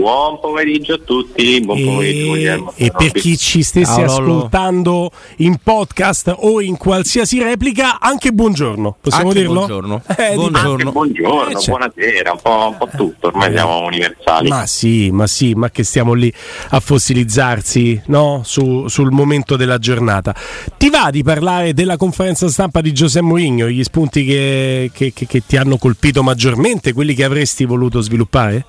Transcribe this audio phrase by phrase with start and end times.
[0.00, 2.72] Buon pomeriggio a tutti, buon pomeriggio Guglielmo.
[2.76, 8.32] E, e per chi ci stesse Ciao, ascoltando in podcast o in qualsiasi replica, anche
[8.32, 8.96] buongiorno.
[8.98, 9.54] Possiamo Anche dirlo?
[9.56, 10.02] buongiorno.
[10.16, 10.70] Eh, Buongiorno.
[10.70, 11.70] Anche buongiorno, Eh, certo.
[11.70, 14.48] buonasera, un po', un po' tutto, ormai siamo universali.
[14.48, 16.32] Ma sì, ma sì, ma che stiamo lì
[16.70, 18.40] a fossilizzarsi no?
[18.42, 20.34] Su- sul momento della giornata.
[20.78, 25.26] Ti va di parlare della conferenza stampa di Giuseppe Mourinho, gli spunti che, che- che-
[25.26, 28.64] che ti hanno colpito maggiormente, quelli che avresti voluto sviluppare?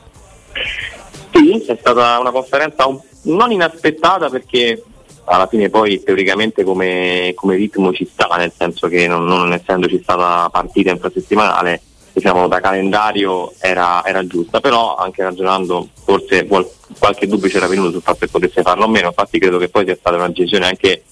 [1.31, 4.83] Sì, è stata una conferenza un- non inaspettata perché
[5.25, 9.99] alla fine poi teoricamente come, come ritmo ci sta, nel senso che non, non essendoci
[10.01, 17.27] stata partita infrasettimanale, diciamo da calendario era, era giusta, però anche ragionando forse qual- qualche
[17.27, 19.95] dubbio c'era venuto sul fatto che potesse farlo o meno, infatti credo che poi sia
[19.97, 21.03] stata una decisione anche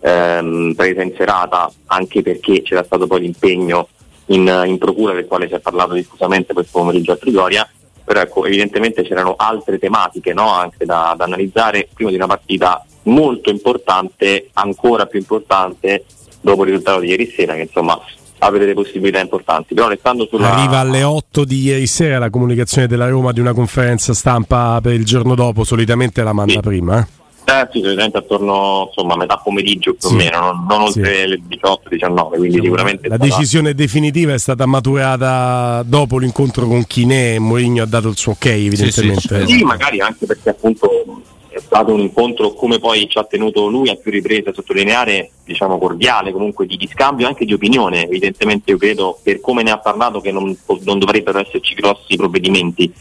[0.00, 3.88] ehm, presa in serata, anche perché c'era stato poi l'impegno
[4.26, 7.68] in, in procura del quale si è parlato diffusamente questo pomeriggio a Trigoria,
[8.08, 12.82] però ecco, evidentemente c'erano altre tematiche no, anche da, da analizzare prima di una partita
[13.02, 16.04] molto importante, ancora più importante
[16.40, 18.00] dopo il risultato di ieri sera, che insomma
[18.38, 19.74] avere delle possibilità importanti.
[19.74, 20.54] Però restando sulla...
[20.54, 24.94] Arriva alle 8 di ieri sera la comunicazione della Roma di una conferenza stampa per
[24.94, 26.60] il giorno dopo, solitamente la manda Sì.
[26.60, 27.00] prima.
[27.00, 27.17] eh.
[27.48, 30.14] Eh, sì, solitamente attorno insomma, a metà pomeriggio più Sì.
[30.14, 31.26] o meno, non, non oltre Sì.
[31.28, 37.34] le 18-19, quindi sicuramente La stata- decisione definitiva è stata maturata dopo l'incontro con Chinè
[37.34, 39.46] e Mourinho ha dato il suo ok evidentemente.
[39.46, 43.88] Sì, magari anche perché appunto è stato un incontro, come poi ci ha tenuto lui
[43.88, 48.04] a più riprese a sottolineare, diciamo cordiale, comunque di, di scambio anche di opinione.
[48.04, 52.92] Evidentemente io credo, per come ne ha parlato, che non, non dovrebbero esserci grossi provvedimenti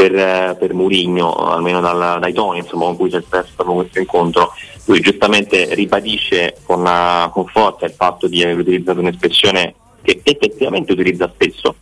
[0.00, 3.98] per, eh, per Murigno, almeno dal- dai toni insomma, con cui si è espresso questo
[3.98, 4.54] incontro.
[4.86, 10.92] Lui giustamente ribadisce con, eh, con forza il fatto di aver utilizzato un'espressione che effettivamente
[10.92, 11.74] utilizza spesso,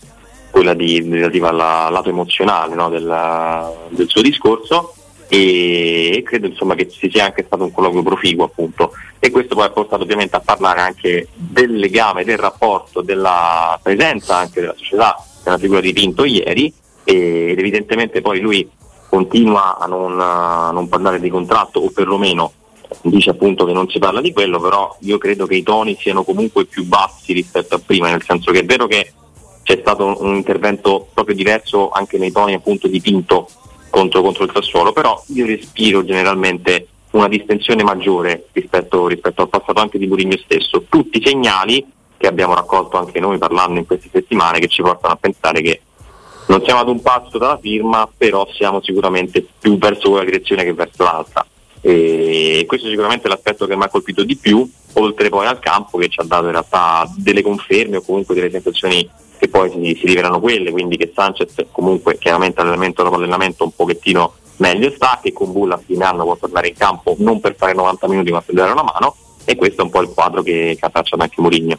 [0.50, 4.94] quella di, relativa al lato emozionale no, del, del suo discorso
[5.28, 9.54] e, e credo insomma, che ci sia anche stato un colloquio proficuo appunto e questo
[9.54, 14.74] poi ha portato ovviamente a parlare anche del legame, del rapporto, della presenza anche della
[14.76, 16.74] società nella figura di Pinto ieri
[17.10, 18.68] ed evidentemente poi lui
[19.08, 22.52] continua a non, a non parlare di contratto o perlomeno
[23.02, 26.22] dice appunto che non si parla di quello, però io credo che i toni siano
[26.22, 29.12] comunque più bassi rispetto a prima, nel senso che è vero che
[29.62, 33.00] c'è stato un intervento proprio diverso anche nei toni appunto di
[33.88, 39.80] contro, contro il Sassuolo, però io respiro generalmente una distensione maggiore rispetto, rispetto al passato
[39.80, 40.84] anche di Mourinho stesso.
[40.88, 41.84] Tutti segnali
[42.18, 45.80] che abbiamo raccolto anche noi parlando in queste settimane che ci portano a pensare che
[46.48, 50.72] non siamo ad un passo dalla firma, però siamo sicuramente più verso quella direzione che
[50.72, 51.46] verso l'altra.
[51.80, 55.98] E questo è sicuramente l'aspetto che mi ha colpito di più, oltre poi al campo
[55.98, 59.96] che ci ha dato in realtà delle conferme o comunque delle sensazioni che poi si,
[60.00, 65.20] si rivelano quelle, quindi che Sanchez comunque chiaramente all'allenamento dopo allenamento un pochettino meglio sta,
[65.22, 68.32] che con Bulla a fine anno può tornare in campo non per fare 90 minuti
[68.32, 70.90] ma per dare una mano e questo è un po' il quadro che, che ha
[70.90, 71.78] tracciato anche Mourinho.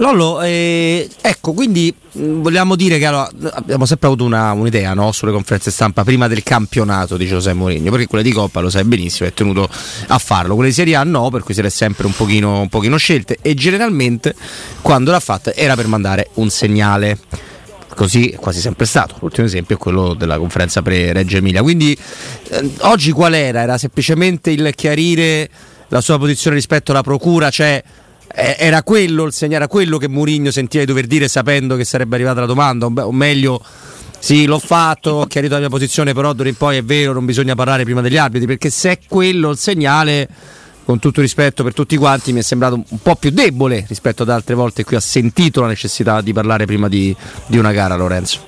[0.00, 5.10] Lollo, eh, ecco, quindi mh, vogliamo dire che allora, abbiamo sempre avuto una- un'idea no,
[5.10, 8.84] sulle conferenze stampa prima del campionato di Giuseppe Mourinho, perché quelle di Coppa lo sai
[8.84, 9.68] benissimo, è tenuto
[10.06, 12.68] a farlo, quelle di Serie A no, per cui si è sempre un pochino, un
[12.68, 14.36] pochino scelte e generalmente
[14.82, 17.18] quando l'ha fatta era per mandare un segnale.
[17.98, 19.16] Così è quasi sempre stato.
[19.18, 21.62] L'ultimo esempio è quello della conferenza pre-Reggio Emilia.
[21.62, 21.98] Quindi
[22.50, 23.62] eh, oggi qual era?
[23.62, 25.50] Era semplicemente il chiarire
[25.88, 27.82] la sua posizione rispetto alla procura, cioè
[28.34, 32.14] era quello il segnale, era quello che Mourinho sentiva di dover dire sapendo che sarebbe
[32.14, 33.60] arrivata la domanda, o, meglio,
[34.18, 37.24] sì, l'ho fatto, ho chiarito la mia posizione, però d'ora in poi è vero, non
[37.24, 40.28] bisogna parlare prima degli arbitri, perché se è quello il segnale,
[40.84, 44.30] con tutto rispetto per tutti quanti, mi è sembrato un- po' più debole rispetto ad
[44.30, 47.14] altre volte cui ha sentito la necessità di parlare prima di,
[47.46, 48.40] di una gara, Lorenzo.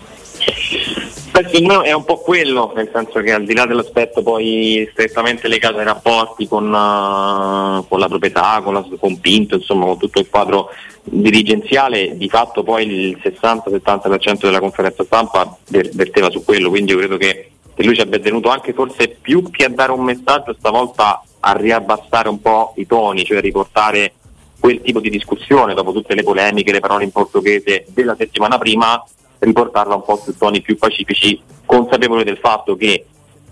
[1.48, 5.48] Secondo me è un po' quello, nel senso che al di là dell'aspetto poi strettamente
[5.48, 10.20] legato ai rapporti con, uh, con la proprietà, con, la, con Pinto, insomma con tutto
[10.20, 10.70] il quadro
[11.02, 17.16] dirigenziale, di fatto poi il 60-70% della conferenza stampa verteva su quello, quindi io credo
[17.16, 21.52] che, lui ci abbia tenuto anche forse più che a dare un messaggio stavolta a
[21.52, 24.12] riabbassare un po' i toni, cioè riportare
[24.60, 29.02] quel tipo di discussione dopo tutte le polemiche, le parole in portoghese della settimana prima
[29.40, 33.06] riportarla un po' su toni più pacifici, consapevole del fatto che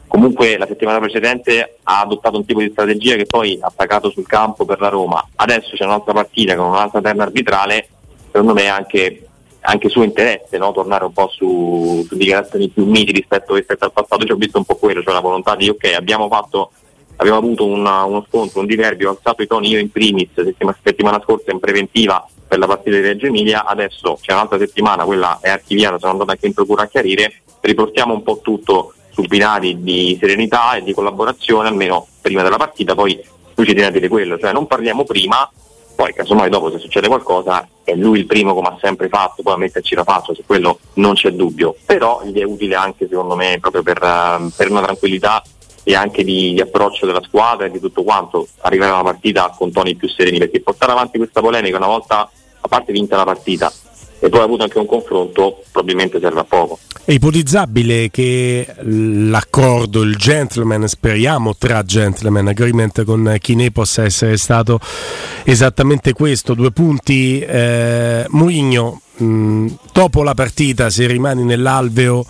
[0.06, 4.26] comunque la settimana precedente ha adottato un tipo di strategia che poi ha pagato sul
[4.26, 5.26] campo per la Roma.
[5.37, 7.88] Adesso c'è un'altra partita con un'altra terna arbitrale,
[8.31, 9.26] secondo me è anche,
[9.61, 10.73] anche suo interesse no?
[10.73, 14.25] tornare un po' su, su dichiarazioni più miti rispetto, rispetto, al passato.
[14.25, 16.73] Ci ho visto un po' quello, cioè la volontà di ok, abbiamo fatto
[17.20, 20.79] abbiamo avuto una, uno scontro, un diverbio, ho alzato i toni io in primis settimana,
[20.82, 25.38] settimana scorsa in preventiva per la partita di Reggio Emilia, adesso c'è un'altra settimana, quella
[25.40, 29.82] è archiviata, sono andato anche in procura a chiarire, riportiamo un po' tutto su binari
[29.82, 33.22] di serenità e di collaborazione, almeno prima della partita, poi
[33.54, 35.48] lui ci tiene a dire quello, cioè non parliamo prima,
[35.94, 39.54] poi casomai dopo se succede qualcosa è lui il primo come ha sempre fatto, poi
[39.54, 43.34] a metterci la faccia, su quello non c'è dubbio, però gli è utile anche secondo
[43.34, 43.98] me proprio per,
[44.54, 45.42] per una tranquillità
[45.82, 48.46] e anche di, di, approccio della squadra e di tutto quanto.
[48.60, 52.30] Arrivare a una partita con toni più sereni perché portare avanti questa polemica una volta
[52.68, 53.72] parte vinta la partita
[54.20, 56.78] e poi ha avuto anche un confronto, probabilmente serve a poco.
[57.04, 64.78] È ipotizzabile che l'accordo, il gentleman, speriamo tra gentleman agreement con Chine possa essere stato
[65.44, 67.40] esattamente questo, due punti.
[67.40, 72.26] Eh, Mourinho mh, dopo la partita, se rimani nell'alveo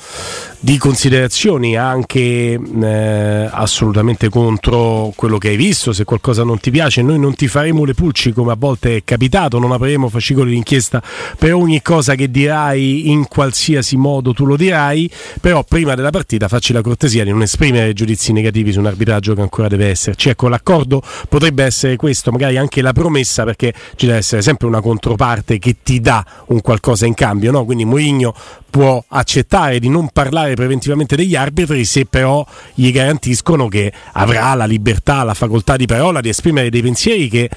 [0.61, 2.21] di considerazioni anche
[2.59, 7.47] eh, assolutamente contro quello che hai visto, se qualcosa non ti piace, noi non ti
[7.47, 11.03] faremo le pulci come a volte è capitato, non apriremo fascicoli d'inchiesta
[11.39, 15.11] per ogni cosa che dirai in qualsiasi modo tu lo dirai,
[15.41, 19.35] però prima della partita facci la cortesia di non esprimere giudizi negativi su un arbitraggio
[19.35, 20.29] che ancora deve esserci.
[20.29, 24.81] Ecco, l'accordo potrebbe essere questo, magari anche la promessa perché ci deve essere sempre una
[24.81, 27.65] controparte che ti dà un qualcosa in cambio, no?
[27.65, 28.35] quindi Mourinho
[28.70, 32.44] può accettare di non parlare preventivamente degli arbitri se però
[32.75, 37.49] gli garantiscono che avrà la libertà, la facoltà di parola di esprimere dei pensieri che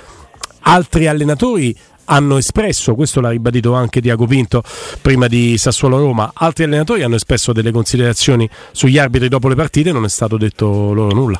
[0.61, 1.75] altri allenatori
[2.05, 4.63] hanno espresso, questo l'ha ribadito anche Diago Pinto
[5.01, 9.91] prima di Sassuolo Roma, altri allenatori hanno espresso delle considerazioni sugli arbitri dopo le partite,
[9.91, 11.37] non è stato detto loro nulla.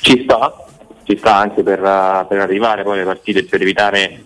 [0.00, 0.64] Ci sta,
[1.04, 4.24] ci sta anche per, per arrivare poi alle partite per evitare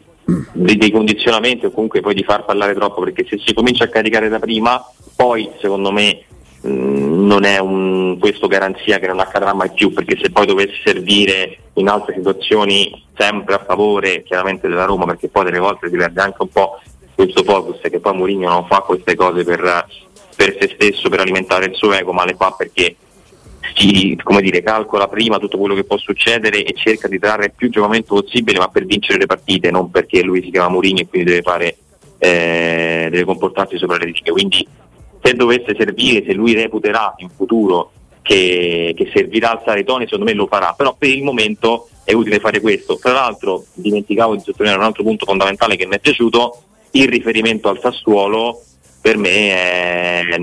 [0.52, 3.88] dei, dei, condizionamenti o comunque poi di far parlare troppo perché se si comincia a
[3.88, 4.84] caricare da prima
[5.14, 6.24] poi secondo me
[6.66, 10.80] mm, non è un, questo garanzia che non accadrà mai più perché se poi dovesse
[10.84, 15.96] servire in altre situazioni sempre a favore chiaramente della Roma perché poi delle volte si
[15.96, 16.80] perde anche un po'
[17.14, 19.86] questo focus che poi Mourinho non fa queste cose per,
[20.34, 22.96] per se stesso per alimentare il suo ego ma le fa perché
[23.74, 28.14] si dire, calcola prima tutto quello che può succedere e cerca di trarre più giovamento
[28.14, 31.42] possibile ma per vincere le partite, non perché lui si chiama Mourinho e quindi deve,
[31.42, 31.76] fare,
[32.18, 34.30] eh, deve comportarsi sopra le righe.
[34.30, 34.66] Quindi
[35.22, 37.90] se dovesse servire, se lui reputerà in futuro
[38.22, 41.88] che, che servirà a alzare i toni, secondo me lo farà, però per il momento
[42.04, 42.96] è utile fare questo.
[42.96, 46.62] Tra l'altro dimenticavo di sottolineare un altro punto fondamentale che mi è piaciuto,
[46.92, 48.60] il riferimento al Sassuolo
[49.00, 50.36] per me è,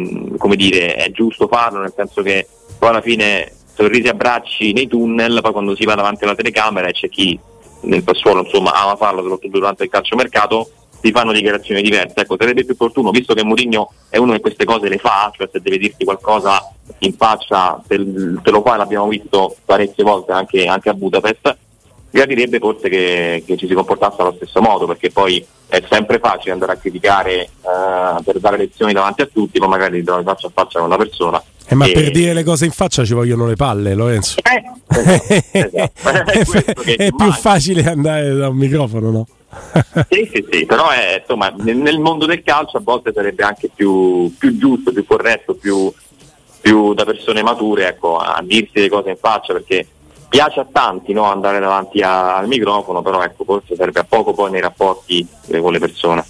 [0.56, 2.48] dire, è giusto farlo, nel senso che
[2.84, 6.88] poi alla fine sorrisi e abbracci nei tunnel, poi quando si va davanti alla telecamera
[6.88, 7.40] e c'è chi
[7.84, 10.70] nel passuolo insomma ama farlo soprattutto durante il calciomercato
[11.02, 12.20] si fanno dichiarazioni diverse.
[12.20, 15.50] Ecco, sarebbe più opportuno, visto che Mourinho è uno che queste cose le fa, cioè
[15.50, 17.96] se deve dirti qualcosa in faccia, te,
[18.42, 21.58] te lo fa, l'abbiamo visto parecchie volte anche, anche a Budapest,
[22.10, 26.52] gradirebbe forse che, che, ci si comportasse allo stesso modo, perché poi è sempre facile
[26.52, 30.48] andare a criticare eh, per dare lezioni davanti a tutti, ma magari ti trovi faccia
[30.48, 31.92] a faccia con una persona eh, ma e...
[31.92, 34.40] per dire le cose in faccia ci vogliono le palle, Lorenzo.
[34.40, 34.64] Eh,
[35.52, 35.92] esatto,
[36.32, 36.82] esatto.
[36.84, 39.28] è, è più facile andare da un microfono, no?
[40.10, 44.34] sì, sì, sì, però è, insomma, nel mondo del calcio a volte sarebbe anche più,
[44.38, 45.92] più giusto, più corretto, più,
[46.60, 49.88] più, da persone mature ecco, a dirsi le cose in faccia perché
[50.28, 54.34] piace a tanti no, andare davanti a, al microfono, però ecco, forse serve a poco
[54.34, 56.26] poi nei rapporti eh, con le persone.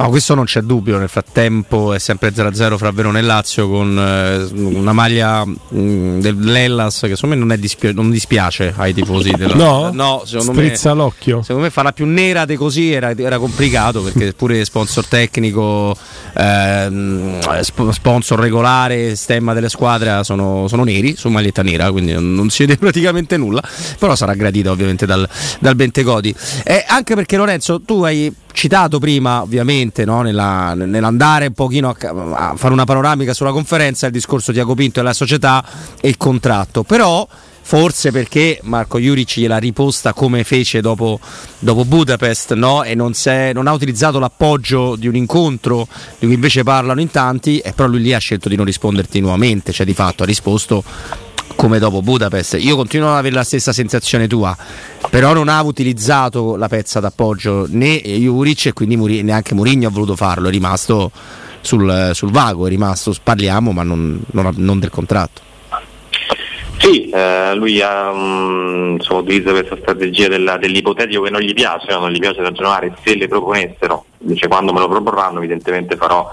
[0.00, 3.98] No, questo non c'è dubbio, nel frattempo è sempre 0-0 fra Verona e Lazio con
[3.98, 9.30] eh, una maglia mh, mm, dell'Ellas che secondo me non, dispia- non dispiace ai tifosi
[9.36, 11.42] della No, no secondo Sprizza me, l'occhio.
[11.42, 15.94] Secondo me farà più nera di così era, era, complicato perché pure sponsor tecnico,
[16.34, 22.64] eh, sponsor regolare, stemma delle squadre sono, sono, neri su maglietta nera, quindi non si
[22.64, 23.62] vede praticamente nulla,
[23.98, 25.28] però sarà gradito ovviamente dal,
[25.58, 26.34] dal Bentegodi.
[26.64, 32.48] Eh, anche perché Lorenzo tu hai citato prima ovviamente no, nella, nell'andare un pochino a,
[32.50, 35.64] a, fare una panoramica sulla conferenza il discorso di Tiago Pinto e la società
[36.00, 37.26] e il contratto però
[37.62, 41.20] forse perché Marco Juric gliela riposta come fece dopo,
[41.60, 42.82] dopo Budapest no?
[42.82, 43.12] e non,
[43.52, 45.86] non, ha utilizzato l'appoggio di un incontro
[46.18, 49.20] di cui invece parlano in tanti e però lui lì ha scelto di non risponderti
[49.20, 50.82] nuovamente cioè di fatto ha risposto
[51.60, 52.56] come dopo Budapest.
[52.58, 54.56] Io continuo ad avere la stessa sensazione tua,
[55.10, 59.90] però non ha utilizzato la pezza d'appoggio né Juric e quindi Muri- neanche Mourinho ha
[59.90, 61.10] voluto farlo, è rimasto
[61.60, 65.42] sul, sul vago, è rimasto parliamo ma non, non, non del contratto.
[66.78, 72.10] Sì, eh, lui ha, um, utilizza questa strategia della, dell'ipotetico che non gli piace, non
[72.10, 76.26] gli piace ragionare, se le proponessero, invece quando me lo proporranno evidentemente farò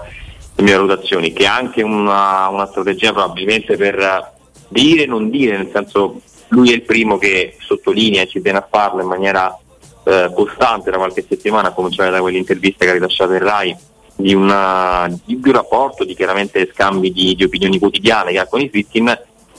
[0.56, 4.36] le mie valutazioni, che è anche una, una strategia probabilmente per
[4.68, 8.60] dire e non dire, nel senso lui è il primo che sottolinea e ci tiene
[8.60, 9.58] a farlo in maniera
[10.04, 13.76] eh, costante da qualche settimana, a cominciare da quell'intervista che ha rilasciato il RAI,
[14.16, 18.62] di, una, di un rapporto, di chiaramente scambi di, di, opinioni quotidiane che ha con
[18.62, 19.18] i Fritkin,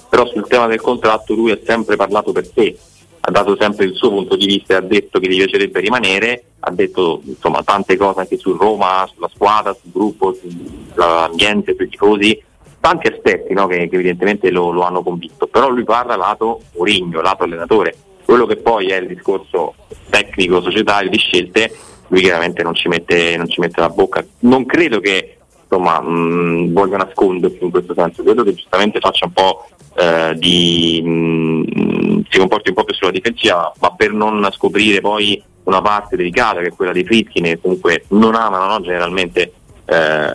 [0.09, 2.77] però sul tema del contratto lui ha sempre parlato per sé,
[3.21, 6.45] ha dato sempre il suo punto di vista e ha detto che gli piacerebbe rimanere,
[6.61, 12.43] ha detto insomma, tante cose anche su Roma, sulla squadra, sul gruppo, sull'ambiente, sui tifosi,
[12.80, 17.20] tanti aspetti no, che, che, evidentemente lo, lo, hanno convinto, però lui parla lato Origno,
[17.20, 17.94] lato allenatore,
[18.25, 19.75] quello che poi è il discorso
[20.11, 21.75] tecnico, societario di scelte,
[22.08, 24.25] lui chiaramente non ci mette, non ci mette la bocca.
[24.40, 29.32] Non credo che insomma, mh, voglia nascondersi in questo senso, credo che giustamente faccia un
[29.32, 29.66] po'
[29.97, 35.42] eh, di mh, si comporti un po' più sulla difensiva, ma per non scoprire poi
[35.64, 39.52] una parte delicata che è quella dei Fritkin che comunque non amano no, generalmente
[39.85, 40.35] eh,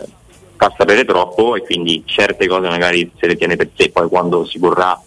[0.56, 4.44] fa sapere troppo e quindi certe cose magari se le tiene per sé, poi quando
[4.44, 5.00] si vorrà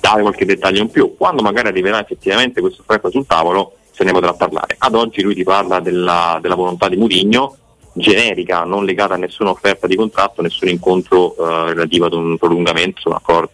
[0.00, 4.12] dare qualche dettaglio in più, quando magari arriverà effettivamente questo offerta sul tavolo se ne
[4.12, 4.76] potrà parlare.
[4.78, 7.56] Ad oggi lui ti parla della, della volontà di Murigno,
[7.94, 13.08] generica, non legata a nessuna offerta di contratto, nessun incontro eh, relativo ad un prolungamento,
[13.08, 13.50] un accordo.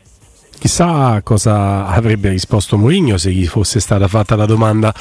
[0.59, 4.93] Chissà cosa avrebbe risposto Mourinho se gli fosse stata fatta la domanda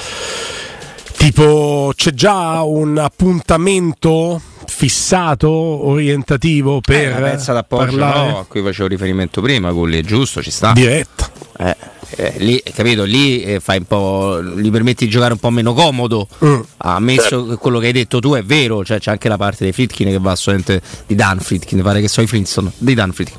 [1.17, 4.41] tipo c'è già un appuntamento
[4.79, 10.03] fissato, orientativo per eh, la pezza d'appoggio no, a cui facevo riferimento prima, Gulli, è
[10.03, 10.71] giusto, ci sta.
[10.71, 11.29] Diretta.
[11.57, 11.75] Eh,
[12.11, 15.73] eh, lì, capito, lì eh, fai un po', gli permetti di giocare un po' meno
[15.73, 16.29] comodo.
[16.45, 16.61] Mm.
[16.77, 17.47] Ammesso certo.
[17.47, 20.07] che quello che hai detto tu è vero, cioè c'è anche la parte dei Fritkin
[20.07, 23.37] che va assolutamente di Dan Fritkin, pare che so i Flintstone, di Dan Fritkin,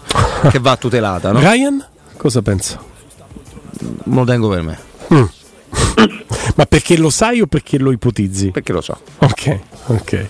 [0.50, 1.32] che va tutelata.
[1.32, 1.40] No?
[1.40, 1.82] Ryan,
[2.18, 2.78] cosa pensa?
[3.80, 4.89] Me lo tengo per me.
[6.57, 8.50] Ma perché lo sai o perché lo ipotizzi?
[8.50, 8.99] Perché lo so.
[9.19, 10.28] Ok, ok.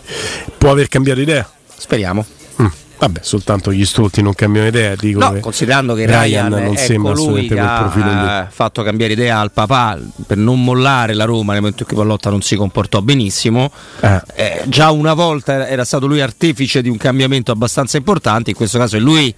[0.58, 1.48] Può aver cambiato idea?
[1.76, 2.24] Speriamo.
[2.60, 2.66] Mm.
[3.00, 4.94] Vabbè, soltanto gli stolti non cambiano idea.
[4.94, 8.12] Dico no, considerando che Ryan, Ryan non sembra assolutamente quel profilo lì.
[8.12, 11.96] Ha fatto cambiare idea al papà per non mollare la Roma nel momento in cui
[11.96, 13.72] Pallotta non si comportò benissimo.
[14.00, 14.20] Eh.
[14.34, 18.50] Eh, già una volta era stato lui artefice di un cambiamento abbastanza importante.
[18.50, 19.34] In questo caso è lui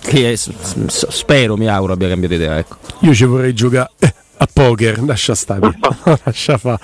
[0.00, 0.38] che
[0.76, 2.58] spero, mi auguro, abbia cambiato idea.
[2.58, 2.76] Ecco.
[3.00, 3.90] Io ci vorrei giocare.
[3.98, 5.76] Eh a poker, lascia stare,
[6.24, 6.78] lascia fa.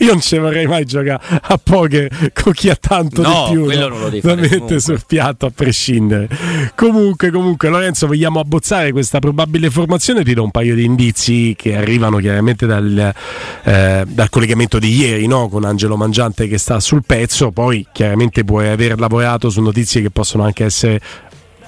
[0.00, 3.64] Io non ci vorrei mai giocare a poker con chi ha tanto no, di più.
[3.64, 3.88] Quello no?
[3.88, 4.40] non lo devi fare.
[4.40, 6.28] mette sul piatto a prescindere.
[6.74, 10.24] Comunque, comunque, Lorenzo, vogliamo abbozzare questa probabile formazione.
[10.24, 13.14] Ti do un paio di indizi che arrivano chiaramente dal,
[13.64, 15.48] eh, dal collegamento di ieri no?
[15.48, 17.50] con Angelo Mangiante che sta sul pezzo.
[17.50, 21.00] Poi chiaramente puoi aver lavorato su notizie che possono anche essere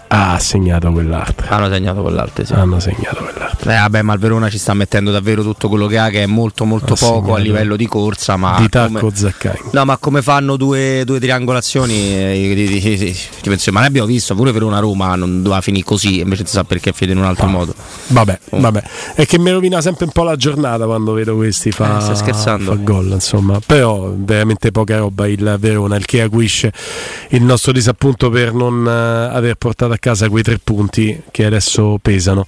[0.08, 1.44] ha segnato quell'arte.
[1.48, 2.52] Hanno segnato quell'arte, sì.
[2.52, 3.45] Hanno segnato quell'arte.
[3.66, 6.26] Eh, vabbè, ma il Verona ci sta mettendo davvero tutto quello che ha, che è
[6.26, 8.36] molto, molto ha poco a livello di corsa.
[8.36, 9.14] Ma di tacco come...
[9.14, 9.70] Zaccagni.
[9.72, 11.94] No, ma come fanno due, due triangolazioni?
[11.94, 16.64] Eh, penso, ma ne abbiamo visto pure Verona-Roma non doveva finire così, invece si sa
[16.64, 17.50] perché fede in un altro ah.
[17.50, 17.74] modo.
[18.08, 18.60] Vabbè, oh.
[18.60, 18.82] vabbè.
[19.14, 22.14] È che mi rovina sempre un po' la giornata quando vedo questi fa, eh, sta
[22.14, 22.70] scherzando.
[22.72, 23.58] fa gol, insomma.
[23.64, 26.72] Però veramente poca roba il Verona, il che acuisce
[27.30, 31.98] il nostro disappunto per non uh, aver portato a casa quei tre punti che adesso
[32.00, 32.46] pesano.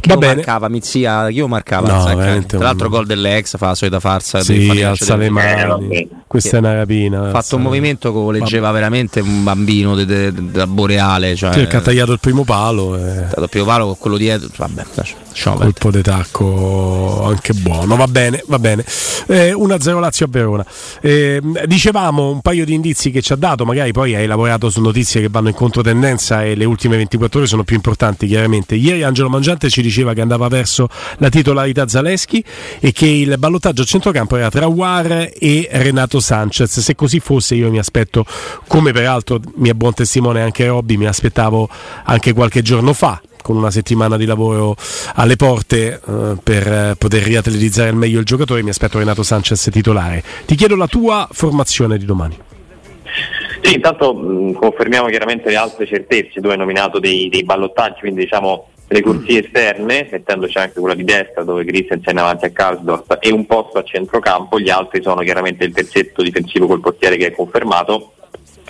[0.00, 0.42] Chi Va bene.
[0.56, 5.16] Marcava Mizia, io marcava no, Tra l'altro gol dell'ex fa la solita farsa Sì, alza
[5.16, 6.08] le mani.
[6.26, 7.28] Questa è una rapina.
[7.28, 12.12] Ha fatto un movimento che leggeva veramente un bambino da Boreale, cioè, che ha tagliato
[12.12, 12.96] il primo palo.
[12.96, 13.26] E...
[13.36, 14.84] il primo palo con quello dietro, vabbè,
[15.42, 17.96] colpo di tacco anche buono.
[17.96, 18.84] Va bene, va bene.
[19.26, 20.64] Eh, 1-0 Lazio a Verona.
[21.00, 24.80] Eh, dicevamo un paio di indizi che ci ha dato, magari poi hai lavorato su
[24.80, 28.74] notizie che vanno in controtendenza e le ultime 24 ore sono più importanti chiaramente.
[28.74, 30.88] Ieri Angelo Mangiante ci diceva che andava verso
[31.18, 32.44] la titolarità Zaleschi
[32.80, 36.80] e che il ballottaggio a centrocampo era tra War e Renato Sanchez.
[36.80, 38.24] Se così fosse io mi aspetto,
[38.66, 41.68] come peraltro mi è buon testimone anche Robby, mi aspettavo
[42.04, 44.74] anche qualche giorno fa con una settimana di lavoro
[45.14, 48.62] alle porte eh, per poter riatletizzare al meglio il giocatore.
[48.64, 50.24] Mi aspetto Renato Sanchez titolare.
[50.44, 52.36] Ti chiedo la tua formazione di domani.
[53.62, 58.22] Sì, intanto mh, confermiamo chiaramente le altre certezze, tu hai nominato dei, dei ballottaggi, quindi
[58.22, 63.16] diciamo le corsie esterne, mettendoci anche quella di destra dove Christensen è avanti a Karlsdorf
[63.20, 67.26] e un posto a centrocampo, gli altri sono chiaramente il terzetto difensivo col portiere che
[67.26, 68.12] è confermato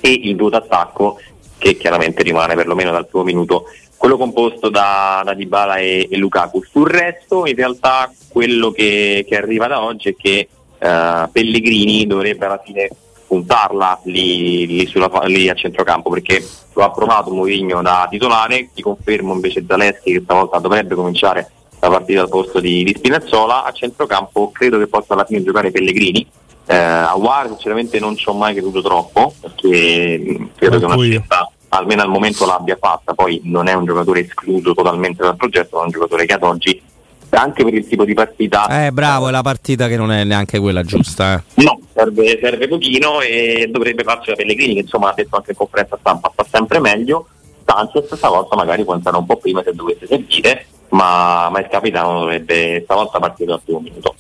[0.01, 1.21] e il duo d'attacco
[1.59, 3.65] che chiaramente rimane perlomeno dal primo minuto
[3.97, 6.63] quello composto da, da Dybala e, e, Lukaku.
[6.63, 12.45] Sul resto in realtà quello che, che arriva da oggi è che uh, Pellegrini dovrebbe
[12.45, 12.91] alla fine
[13.27, 18.83] puntarla lì, lì, sulla, lì, a centrocampo perché lo ha provato Mourinho da titolare, ti
[18.83, 23.73] confermo invece Zaleschi che stavolta dovrebbe cominciare la partita al posto di, di Spinazzola, a
[23.73, 26.27] centrocampo credo che possa alla fine giocare Pellegrini,
[26.67, 30.99] eh, a War sinceramente non ci ho mai creduto troppo perché mm, credo che una
[30.99, 35.77] scelta almeno al momento l'abbia fatta, poi non è un giocatore escluso totalmente dal progetto,
[35.77, 36.83] ma è un giocatore che ad oggi
[37.31, 38.87] anche per il tipo di partita.
[38.87, 41.37] Eh, bravo, è la partita che non è neanche quella giusta.
[41.37, 41.63] Eh.
[41.63, 45.57] No, serve, serve pochino e dovrebbe farci da Pellegrini, che insomma ha detto anche in
[45.57, 47.27] conferenza stampa, sta sempre meglio.
[47.65, 52.21] Sanchez stavolta magari può entrare un po' prima se dovesse servire, ma, ma il capitano
[52.21, 54.15] dovrebbe stavolta partire dal primo minuto.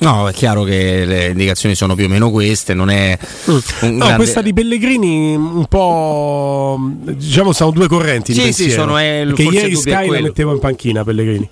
[0.00, 3.18] No, è chiaro che le indicazioni sono più o meno queste, non è...
[3.50, 3.54] Mm.
[3.54, 4.14] no, grande...
[4.14, 6.78] questa di Pellegrini un po'...
[6.78, 10.60] diciamo sono due correnti sì, di sì, sono, è, Perché ieri Sky la metteva in
[10.60, 11.48] panchina Pellegrini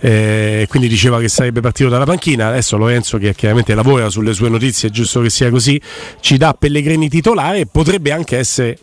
[0.00, 2.48] eh, quindi diceva che sarebbe partito dalla panchina.
[2.48, 5.80] Adesso Lorenzo, che chiaramente lavora sulle sue notizie, è giusto che sia così,
[6.20, 8.78] ci dà Pellegrini titolare e potrebbe anche essere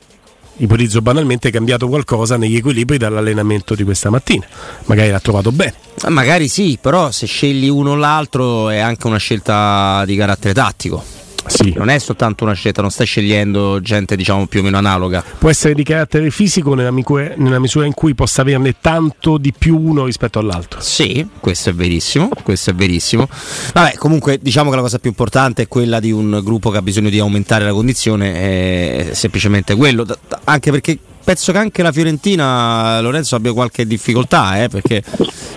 [0.58, 4.46] ipotizzo banalmente cambiato qualcosa negli equilibri dall'allenamento di questa mattina.
[4.86, 5.74] Magari l'ha trovato bene.
[6.04, 10.54] Eh, magari sì, però se scegli uno o l'altro è anche una scelta di carattere
[10.54, 11.17] tattico.
[11.48, 11.74] Sì.
[11.76, 15.24] Non è soltanto una scelta, non stai scegliendo gente diciamo più o meno analoga.
[15.38, 19.54] Può essere di carattere fisico nella, micu- nella misura in cui possa averne tanto di
[19.58, 20.82] più uno rispetto all'altro.
[20.82, 23.28] Sì, questo è verissimo, questo è verissimo.
[23.74, 26.82] Vabbè, comunque diciamo che la cosa più importante è quella di un gruppo che ha
[26.82, 30.06] bisogno di aumentare la condizione, è semplicemente quello,
[30.46, 30.98] anche perché
[31.28, 35.04] penso che anche la Fiorentina Lorenzo abbia qualche difficoltà eh, perché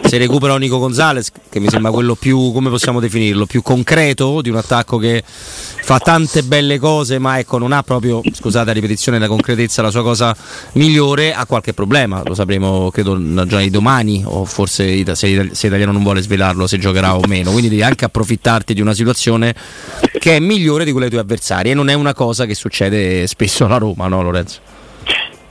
[0.02, 4.48] se recupera Nico Gonzalez che mi sembra quello più come possiamo definirlo più concreto di
[4.48, 9.20] un attacco che fa tante belle cose ma ecco non ha proprio scusate la ripetizione
[9.20, 10.34] la concretezza la sua cosa
[10.72, 15.92] migliore ha qualche problema lo sapremo credo già di domani o forse se, se Italiano
[15.92, 19.54] non vuole svelarlo se giocherà o meno quindi devi anche approfittarti di una situazione
[20.18, 23.28] che è migliore di quelle dei tuoi avversari e non è una cosa che succede
[23.28, 24.78] spesso alla Roma no Lorenzo?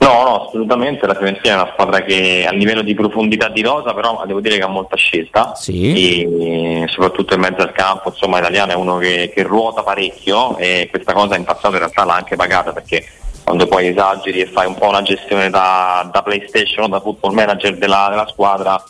[0.09, 1.05] No, no, assolutamente.
[1.05, 4.57] La Fiorentina è una squadra che a livello di profondità di rosa, però devo dire
[4.57, 5.53] che ha molta scelta.
[5.53, 6.23] Sì.
[6.23, 10.87] E soprattutto in mezzo al campo, insomma, Italiano è uno che, che ruota parecchio e
[10.89, 13.05] questa cosa in passato in realtà l'ha anche pagata perché
[13.43, 17.77] quando poi esageri e fai un po' una gestione da, da PlayStation, da football manager
[17.77, 18.83] della, della squadra,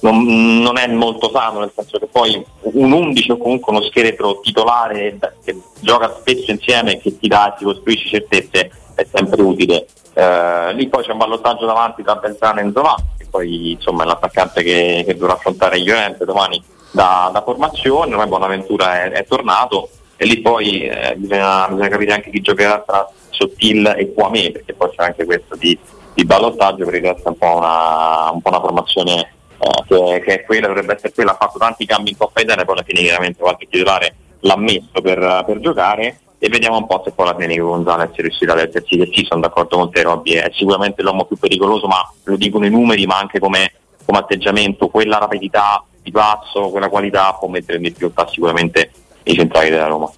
[0.00, 4.40] non, non, è molto sano, nel senso che poi un 11 o comunque uno scheletro
[4.40, 9.42] titolare che gioca spesso insieme e che ti dà e ti costruisce certezze è sempre
[9.42, 9.86] utile.
[10.16, 14.06] Eh, lì poi c'è un ballottaggio davanti tra Beltrano e Zovà, che poi insomma è
[14.06, 19.26] l'attaccante che, che dovrà affrontare il Llorente domani da, da, formazione, ormai Bonaventura è, è
[19.26, 24.52] tornato e lì poi eh, bisogna, bisogna, capire anche chi giocherà tra Sottil e Quamé,
[24.52, 25.76] perché poi c'è anche questo di,
[26.14, 30.22] di ballottaggio, per il resto è un po' una, un po una formazione eh, che,
[30.24, 32.84] che, è quella, dovrebbe essere quella, ha fatto tanti cambi in Coppa Italia, poi alla
[32.86, 37.24] fine chiaramente qualche titolare l'ha messo per, per giocare e vediamo un po' se poi
[37.24, 41.00] la fine Gonzalez riuscirà ad esserci che sì, sono d'accordo con te Robby, è sicuramente
[41.00, 43.72] l'uomo più pericoloso, ma lo dicono i numeri, ma anche come,
[44.04, 48.90] come atteggiamento, quella rapidità di passo, quella qualità può mettere in difficoltà sicuramente
[49.22, 50.10] i centrali della Roma.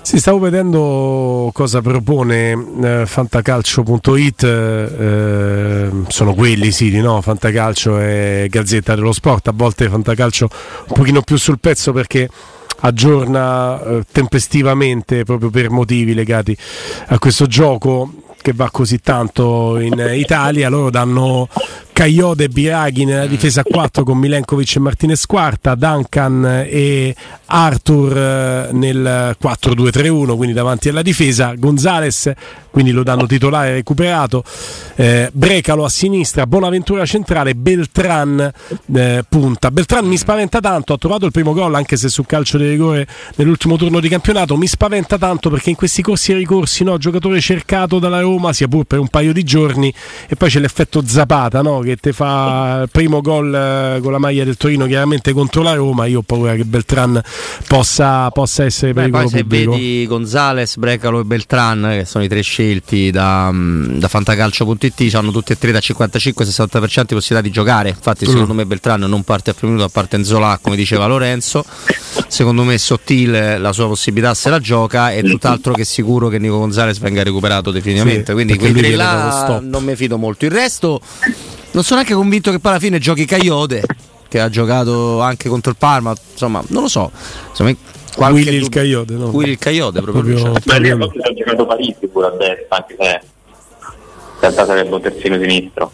[0.00, 2.52] Sì, stavo vedendo cosa propone
[2.82, 7.20] eh, fantacalcio.it, eh, sono quelli i siti, no?
[7.20, 10.48] Fantacalcio e Gazzetta dello Sport, a volte Fantacalcio
[10.88, 12.30] un pochino più sul pezzo perché
[12.84, 16.56] aggiorna eh, tempestivamente proprio per motivi legati
[17.06, 21.48] a questo gioco che va così tanto in Italia, loro danno
[21.94, 27.14] Caiote e Biraghi nella difesa a 4 con Milenkovic e Martinez quarta, Duncan e
[27.46, 32.32] Arthur eh, nel 4-2-3-1, quindi davanti alla difesa, Gonzales,
[32.72, 34.42] quindi lo danno titolare recuperato,
[34.96, 38.52] eh, Brecalo a sinistra, Bonaventura centrale, Beltran
[38.92, 39.70] eh, punta.
[39.70, 43.06] Beltran mi spaventa tanto, ha trovato il primo gol anche se su calcio di rigore
[43.36, 47.40] nell'ultimo turno di campionato, mi spaventa tanto perché in questi corsi e ricorsi, no, giocatore
[47.40, 49.94] cercato dalla Roma, sia pur per un paio di giorni,
[50.26, 51.82] e poi c'è l'effetto Zapata, no?
[51.84, 55.74] Che ti fa il primo gol eh, con la maglia del Torino chiaramente contro la
[55.74, 57.20] Roma, io ho paura che Beltran
[57.68, 59.70] possa, possa essere Beh, pericolo poi se pubblico.
[59.72, 65.30] vedi Gonzales, Brecalo e Beltran, che sono i tre scelti da, mm, da Fantacalcio.it, hanno
[65.30, 67.90] tutti e tre da 55-60% di possibilità di giocare.
[67.90, 71.64] Infatti, secondo me Beltran non parte al primo minuto, a parte Nzola, come diceva Lorenzo.
[72.26, 76.58] Secondo me Sottile la sua possibilità se la gioca e tutt'altro che sicuro che Nico
[76.58, 78.26] Gonzales venga recuperato definitivamente.
[78.26, 80.44] Sì, Quindi quei tre là non mi fido molto.
[80.44, 81.00] Il resto
[81.74, 83.82] non sono neanche convinto che poi alla fine giochi Caiode,
[84.28, 86.14] che ha giocato anche contro il Parma.
[86.32, 87.10] Insomma, non lo so.
[87.50, 87.74] Insomma,
[88.14, 89.26] qualche Willy il Caiote, no?
[89.26, 90.80] Willy il Caiote proprio, Proprio- lui, cioè.
[90.80, 95.38] Beh, lì ha giocato Parisi pure a destra, anche se in realtà sarebbe un terzino
[95.38, 95.92] sinistro.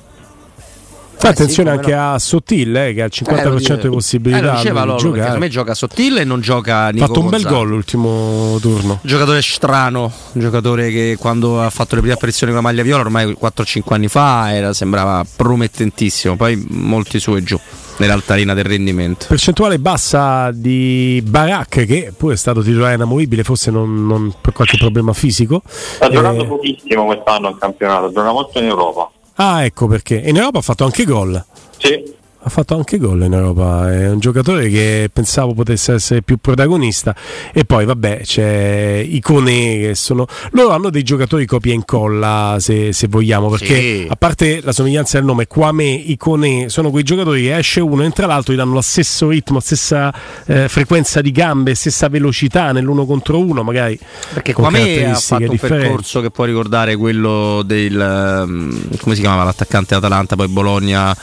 [1.21, 4.55] Fa attenzione sì, anche a Sottile eh, che ha il 50% di Eh, lo possibilità
[4.57, 5.21] diceva di Lolo, perché giocare.
[5.21, 8.93] secondo me gioca sottile e non gioca Ha Nico fatto un bel gol l'ultimo turno.
[8.93, 12.83] Un giocatore strano, un giocatore che quando ha fatto le prime apparizioni con la maglia
[12.83, 17.59] viola ormai 4-5 anni fa era, sembrava promettentissimo, poi molti su e giù
[17.99, 19.27] nell'altalina del rendimento.
[19.29, 24.79] Percentuale bassa di Barak che pure è stato titolare inamovibile, forse non, non per qualche
[24.79, 25.61] problema fisico.
[25.67, 29.11] Sta giocando Eh, pochissimo quest'anno in campionato, gioca molto in Europa.
[29.41, 30.17] Ah, ecco perché.
[30.17, 31.45] In Europa ha fatto anche gol.
[31.79, 36.39] Sì, Ha fatto anche gol in Europa, è un giocatore che pensavo potesse essere più
[36.39, 37.15] protagonista
[37.53, 40.27] e poi vabbè c'è i Cone che sono...
[40.53, 44.07] Loro hanno dei giocatori copia e incolla se, se vogliamo perché Sì.
[44.09, 48.25] a parte la somiglianza del nome, Quame, Icone sono quei giocatori che esce uno, entra
[48.27, 50.11] l'altro, gli danno lo stesso ritmo, stessa
[50.47, 53.99] eh, frequenza di gambe, stessa velocità nell'uno contro uno magari.
[54.33, 55.87] Perché con qua me ha fatto un differenti.
[55.87, 61.15] percorso che può ricordare quello del ehm, come si chiamava l'attaccante Atalanta, poi Bologna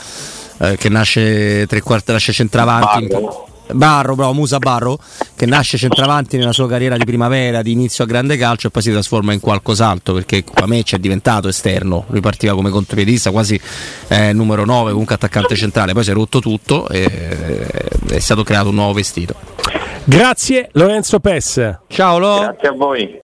[0.58, 3.06] eh, che nasce tre quarti, nasce centravanti.
[3.06, 3.46] Barro.
[3.70, 4.98] Barro, bravo, Musa Barro,
[5.36, 8.82] che nasce centravanti nella sua carriera di primavera, di inizio a grande calcio e poi
[8.82, 13.30] si trasforma in qualcos'altro perché qua me ci è diventato esterno, lui partiva come contropiedista,
[13.30, 13.60] quasi
[14.08, 18.42] eh, numero 9, comunque attaccante centrale, poi si è rotto tutto e eh, è stato
[18.42, 19.34] creato un nuovo vestito.
[20.04, 21.80] Grazie Lorenzo Pes.
[21.88, 22.38] Ciao Lo!
[22.40, 23.16] grazie a voi.